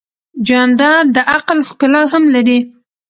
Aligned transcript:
جانداد 0.47 1.05
د 1.15 1.17
عقل 1.33 1.59
ښکلا 1.69 2.03
هم 2.11 2.23
لري. 2.35 2.59